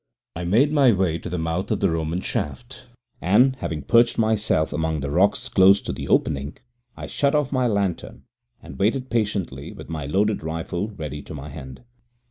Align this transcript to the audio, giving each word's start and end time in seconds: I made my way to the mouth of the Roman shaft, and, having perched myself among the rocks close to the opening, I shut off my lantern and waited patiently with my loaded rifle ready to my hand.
I 0.35 0.45
made 0.45 0.73
my 0.73 0.91
way 0.91 1.19
to 1.19 1.29
the 1.29 1.37
mouth 1.37 1.69
of 1.69 1.79
the 1.79 1.91
Roman 1.91 2.21
shaft, 2.21 2.87
and, 3.21 3.55
having 3.57 3.83
perched 3.83 4.17
myself 4.17 4.73
among 4.73 5.01
the 5.01 5.11
rocks 5.11 5.47
close 5.47 5.79
to 5.83 5.93
the 5.93 6.07
opening, 6.07 6.57
I 6.97 7.05
shut 7.05 7.35
off 7.35 7.51
my 7.51 7.67
lantern 7.67 8.23
and 8.63 8.79
waited 8.79 9.11
patiently 9.11 9.71
with 9.73 9.89
my 9.89 10.07
loaded 10.07 10.41
rifle 10.41 10.87
ready 10.87 11.21
to 11.21 11.35
my 11.35 11.49
hand. 11.49 11.83